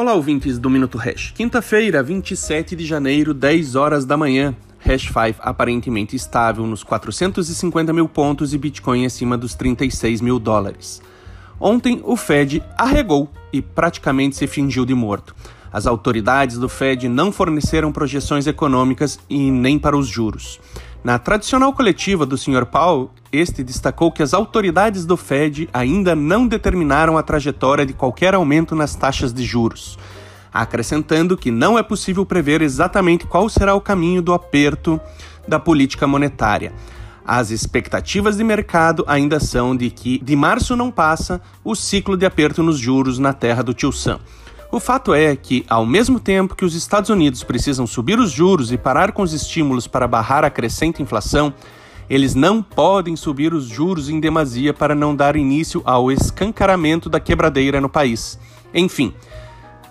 Olá, 0.00 0.14
ouvintes 0.14 0.58
do 0.58 0.70
Minuto 0.70 0.96
Hash. 0.96 1.30
Quinta-feira, 1.36 2.02
27 2.02 2.74
de 2.74 2.86
janeiro, 2.86 3.34
10 3.34 3.74
horas 3.74 4.06
da 4.06 4.16
manhã. 4.16 4.56
Hash 4.78 5.08
5 5.08 5.40
aparentemente 5.40 6.16
estável 6.16 6.66
nos 6.66 6.82
450 6.82 7.92
mil 7.92 8.08
pontos 8.08 8.54
e 8.54 8.56
Bitcoin 8.56 9.04
acima 9.04 9.36
dos 9.36 9.54
36 9.54 10.22
mil 10.22 10.38
dólares. 10.38 11.02
Ontem, 11.60 12.00
o 12.02 12.16
Fed 12.16 12.62
arregou 12.78 13.30
e 13.52 13.60
praticamente 13.60 14.36
se 14.36 14.46
fingiu 14.46 14.86
de 14.86 14.94
morto. 14.94 15.34
As 15.70 15.86
autoridades 15.86 16.56
do 16.56 16.66
Fed 16.66 17.06
não 17.06 17.30
forneceram 17.30 17.92
projeções 17.92 18.46
econômicas 18.46 19.20
e 19.28 19.50
nem 19.50 19.78
para 19.78 19.98
os 19.98 20.08
juros. 20.08 20.58
Na 21.02 21.18
tradicional 21.18 21.72
coletiva 21.72 22.26
do 22.26 22.36
Sr. 22.36 22.66
Powell, 22.66 23.10
este 23.32 23.64
destacou 23.64 24.12
que 24.12 24.22
as 24.22 24.34
autoridades 24.34 25.06
do 25.06 25.16
Fed 25.16 25.66
ainda 25.72 26.14
não 26.14 26.46
determinaram 26.46 27.16
a 27.16 27.22
trajetória 27.22 27.86
de 27.86 27.94
qualquer 27.94 28.34
aumento 28.34 28.74
nas 28.74 28.94
taxas 28.94 29.32
de 29.32 29.42
juros, 29.42 29.98
acrescentando 30.52 31.38
que 31.38 31.50
não 31.50 31.78
é 31.78 31.82
possível 31.82 32.26
prever 32.26 32.60
exatamente 32.60 33.26
qual 33.26 33.48
será 33.48 33.74
o 33.74 33.80
caminho 33.80 34.20
do 34.20 34.34
aperto 34.34 35.00
da 35.48 35.58
política 35.58 36.06
monetária. 36.06 36.70
As 37.24 37.50
expectativas 37.50 38.36
de 38.36 38.44
mercado 38.44 39.02
ainda 39.06 39.40
são 39.40 39.74
de 39.74 39.88
que 39.88 40.18
de 40.18 40.36
março 40.36 40.76
não 40.76 40.90
passa 40.90 41.40
o 41.64 41.74
ciclo 41.74 42.14
de 42.14 42.26
aperto 42.26 42.62
nos 42.62 42.78
juros 42.78 43.18
na 43.18 43.32
terra 43.32 43.62
do 43.62 43.72
tio 43.72 43.90
Sam. 43.90 44.20
O 44.72 44.78
fato 44.78 45.12
é 45.12 45.34
que, 45.34 45.66
ao 45.68 45.84
mesmo 45.84 46.20
tempo 46.20 46.54
que 46.54 46.64
os 46.64 46.76
Estados 46.76 47.10
Unidos 47.10 47.42
precisam 47.42 47.88
subir 47.88 48.20
os 48.20 48.30
juros 48.30 48.70
e 48.70 48.78
parar 48.78 49.10
com 49.10 49.22
os 49.22 49.32
estímulos 49.32 49.88
para 49.88 50.06
barrar 50.06 50.44
a 50.44 50.50
crescente 50.50 51.02
inflação, 51.02 51.52
eles 52.08 52.36
não 52.36 52.62
podem 52.62 53.16
subir 53.16 53.52
os 53.52 53.64
juros 53.64 54.08
em 54.08 54.20
demasia 54.20 54.72
para 54.72 54.94
não 54.94 55.14
dar 55.14 55.34
início 55.34 55.82
ao 55.84 56.12
escancaramento 56.12 57.10
da 57.10 57.18
quebradeira 57.18 57.80
no 57.80 57.88
país. 57.88 58.38
Enfim, 58.72 59.12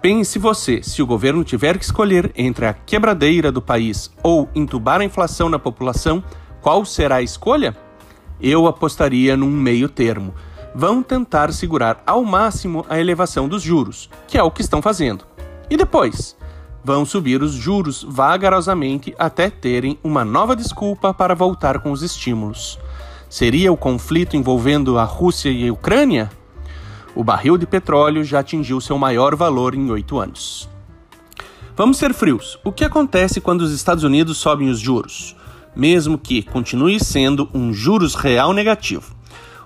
pense 0.00 0.38
você, 0.38 0.82
se 0.82 1.02
o 1.02 1.06
governo 1.06 1.44
tiver 1.44 1.76
que 1.76 1.84
escolher 1.84 2.32
entre 2.34 2.64
a 2.64 2.72
quebradeira 2.72 3.52
do 3.52 3.60
país 3.60 4.10
ou 4.22 4.48
entubar 4.54 5.02
a 5.02 5.04
inflação 5.04 5.50
na 5.50 5.58
população, 5.58 6.24
qual 6.62 6.82
será 6.86 7.16
a 7.16 7.22
escolha? 7.22 7.76
Eu 8.40 8.66
apostaria 8.66 9.36
num 9.36 9.50
meio 9.50 9.86
termo 9.86 10.32
vão 10.74 11.02
tentar 11.02 11.52
segurar 11.52 12.02
ao 12.06 12.24
máximo 12.24 12.84
a 12.88 12.98
elevação 12.98 13.48
dos 13.48 13.62
juros, 13.62 14.08
que 14.26 14.38
é 14.38 14.42
o 14.42 14.50
que 14.50 14.62
estão 14.62 14.80
fazendo. 14.80 15.24
E 15.68 15.76
depois? 15.76 16.36
Vão 16.84 17.04
subir 17.04 17.42
os 17.42 17.52
juros 17.52 18.04
vagarosamente 18.08 19.14
até 19.18 19.48
terem 19.48 19.98
uma 20.02 20.24
nova 20.24 20.56
desculpa 20.56 21.14
para 21.14 21.34
voltar 21.34 21.80
com 21.80 21.92
os 21.92 22.02
estímulos. 22.02 22.78
Seria 23.28 23.72
o 23.72 23.76
conflito 23.76 24.36
envolvendo 24.36 24.98
a 24.98 25.04
Rússia 25.04 25.50
e 25.50 25.68
a 25.68 25.72
Ucrânia? 25.72 26.30
O 27.14 27.22
barril 27.22 27.56
de 27.56 27.66
petróleo 27.66 28.24
já 28.24 28.40
atingiu 28.40 28.80
seu 28.80 28.98
maior 28.98 29.36
valor 29.36 29.74
em 29.74 29.90
oito 29.90 30.18
anos. 30.18 30.68
Vamos 31.76 31.98
ser 31.98 32.12
frios. 32.12 32.58
O 32.64 32.72
que 32.72 32.84
acontece 32.84 33.40
quando 33.40 33.62
os 33.62 33.72
Estados 33.72 34.04
Unidos 34.04 34.38
sobem 34.38 34.68
os 34.68 34.80
juros? 34.80 35.36
Mesmo 35.74 36.18
que 36.18 36.42
continue 36.42 36.98
sendo 36.98 37.48
um 37.54 37.72
juros 37.72 38.14
real 38.14 38.52
negativo 38.52 39.14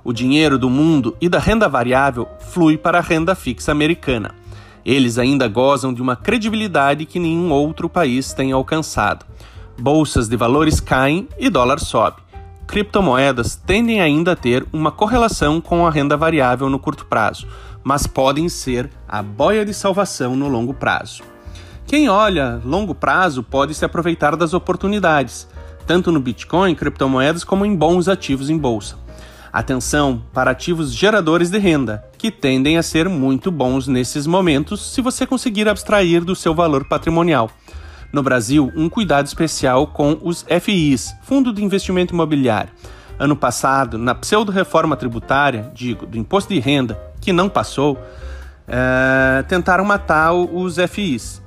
o 0.07 0.12
dinheiro 0.12 0.57
do 0.57 0.71
mundo 0.71 1.17
e 1.21 1.29
da 1.29 1.41
renda 1.41 1.69
variável 1.69 2.29
flui 2.39 2.79
para 2.79 2.99
a 2.99 3.01
renda 3.01 3.35
fixa 3.35 3.73
americana. 3.73 4.37
Eles 4.85 5.19
ainda 5.19 5.49
gozam 5.49 5.93
de 5.93 6.01
uma 6.01 6.15
credibilidade 6.15 7.05
que 7.05 7.19
nenhum 7.19 7.51
outro 7.51 7.89
país 7.89 8.33
tem 8.33 8.53
alcançado. 8.53 9.27
Bolsas 9.77 10.29
de 10.29 10.37
valores 10.37 10.79
caem 10.79 11.27
e 11.37 11.51
dólar 11.51 11.81
sobe. 11.81 12.19
Criptomoedas 12.69 13.57
tendem 13.57 14.01
ainda 14.01 14.33
a 14.33 14.37
ter 14.37 14.65
uma 14.73 14.93
correlação 14.93 15.61
com 15.61 15.84
a 15.84 15.91
renda 15.91 16.17
variável 16.17 16.71
no 16.71 16.79
curto 16.79 17.05
prazo, 17.07 17.49
mas 17.83 18.07
podem 18.07 18.49
ser 18.49 18.89
a 19.09 19.21
boia 19.21 19.67
de 19.67 19.75
salvação 19.75 20.37
no 20.37 20.47
longo 20.47 20.73
prazo. 20.73 21.25
Quem 21.84 22.09
olha 22.09 22.61
longo 22.65 22.95
prazo 22.95 23.43
pode 23.43 23.75
se 23.75 23.84
aproveitar 23.84 24.37
das 24.37 24.55
oportunidades, 24.55 25.49
tanto 25.84 26.12
no 26.12 26.21
Bitcoin, 26.21 26.77
criptomoedas, 26.77 27.43
como 27.43 27.67
em 27.67 27.75
bons 27.75 28.07
ativos 28.07 28.49
em 28.49 28.56
bolsa. 28.56 29.05
Atenção 29.56 30.22
para 30.34 30.50
ativos 30.50 30.93
geradores 30.93 31.49
de 31.49 31.56
renda, 31.56 32.05
que 32.19 32.31
tendem 32.31 32.77
a 32.77 32.83
ser 32.83 33.09
muito 33.09 33.50
bons 33.50 33.89
nesses 33.89 34.27
momentos 34.27 34.93
se 34.93 35.00
você 35.00 35.27
conseguir 35.27 35.67
abstrair 35.67 36.22
do 36.22 36.37
seu 36.37 36.55
valor 36.55 36.84
patrimonial. 36.84 37.50
No 38.12 38.22
Brasil, 38.22 38.71
um 38.77 38.87
cuidado 38.91 39.25
especial 39.25 39.87
com 39.87 40.19
os 40.22 40.45
FIs, 40.61 41.15
Fundo 41.22 41.55
de 41.55 41.65
Investimento 41.65 42.12
Imobiliário. 42.12 42.69
Ano 43.19 43.34
passado, 43.34 43.97
na 43.97 44.15
pseudo-reforma 44.15 44.95
tributária, 44.95 45.71
digo, 45.75 46.05
do 46.05 46.19
imposto 46.19 46.53
de 46.53 46.61
renda, 46.61 47.00
que 47.19 47.33
não 47.33 47.49
passou, 47.49 47.99
é, 48.69 49.43
tentaram 49.49 49.87
matar 49.87 50.34
os 50.34 50.77
FIs. 50.91 51.41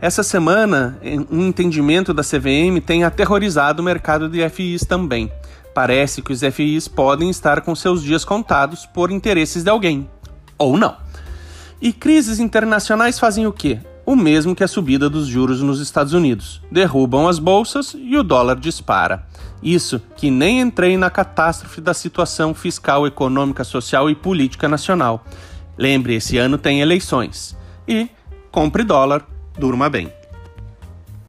Essa 0.00 0.24
semana, 0.24 0.98
um 1.30 1.46
entendimento 1.46 2.12
da 2.12 2.24
CVM 2.24 2.80
tem 2.84 3.04
aterrorizado 3.04 3.80
o 3.80 3.84
mercado 3.84 4.28
de 4.28 4.48
FIs 4.48 4.80
também. 4.80 5.30
Parece 5.78 6.22
que 6.22 6.32
os 6.32 6.40
FIs 6.40 6.88
podem 6.88 7.30
estar 7.30 7.60
com 7.60 7.72
seus 7.72 8.02
dias 8.02 8.24
contados 8.24 8.84
por 8.84 9.12
interesses 9.12 9.62
de 9.62 9.70
alguém. 9.70 10.10
Ou 10.58 10.76
não. 10.76 10.96
E 11.80 11.92
crises 11.92 12.40
internacionais 12.40 13.16
fazem 13.16 13.46
o 13.46 13.52
quê? 13.52 13.78
O 14.04 14.16
mesmo 14.16 14.56
que 14.56 14.64
a 14.64 14.66
subida 14.66 15.08
dos 15.08 15.28
juros 15.28 15.62
nos 15.62 15.78
Estados 15.78 16.14
Unidos. 16.14 16.60
Derrubam 16.68 17.28
as 17.28 17.38
bolsas 17.38 17.94
e 17.96 18.16
o 18.16 18.24
dólar 18.24 18.56
dispara. 18.56 19.24
Isso 19.62 20.02
que 20.16 20.32
nem 20.32 20.60
entrei 20.60 20.96
na 20.96 21.10
catástrofe 21.10 21.80
da 21.80 21.94
situação 21.94 22.54
fiscal, 22.54 23.06
econômica, 23.06 23.62
social 23.62 24.10
e 24.10 24.16
política 24.16 24.68
nacional. 24.68 25.24
Lembre, 25.78 26.16
esse 26.16 26.38
ano 26.38 26.58
tem 26.58 26.80
eleições. 26.80 27.56
E 27.86 28.08
compre 28.50 28.82
dólar, 28.82 29.24
durma 29.56 29.88
bem. 29.88 30.17